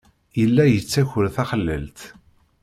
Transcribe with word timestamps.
Yella 0.41 0.63
yettaker 0.67 1.25
taxlalt. 1.35 1.99